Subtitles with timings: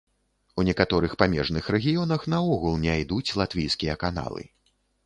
[0.61, 4.43] У некаторых памежных рэгіёнах наогул не ідуць латвійскія каналы.